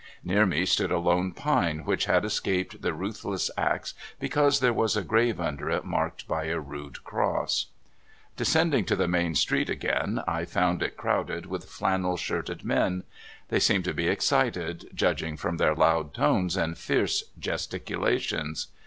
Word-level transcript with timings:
Near 0.23 0.47
me 0.47 0.65
stood 0.65 0.89
a 0.91 0.97
lone 0.97 1.31
pine 1.31 1.85
which 1.85 2.05
had 2.05 2.25
escaped 2.25 2.81
the 2.81 2.91
ruthless 2.91 3.51
ax 3.55 3.93
because 4.19 4.59
there 4.59 4.73
was 4.73 4.97
a 4.97 5.03
grave 5.03 5.39
under 5.39 5.69
it 5.69 5.85
marked 5.85 6.27
by 6.27 6.45
a 6.45 6.59
rude 6.59 7.03
cross. 7.03 7.67
Descending 8.35 8.83
to 8.85 8.95
the 8.95 9.07
main 9.07 9.35
street 9.35 9.69
again, 9.69 10.19
I 10.27 10.45
found 10.45 10.81
it 10.81 10.97
crowded 10.97 11.45
with 11.45 11.65
flannel 11.69 12.17
shirted 12.17 12.63
men. 12.65 13.03
They 13.49 13.59
seemed 13.59 13.83
to 13.83 13.93
be 13.93 14.07
excited, 14.07 14.89
judging 14.95 15.37
from 15.37 15.57
their 15.57 15.75
loud 15.75 16.15
tones 16.15 16.57
and 16.57 16.75
fierce 16.79 17.25
gesticulations. 17.37 18.69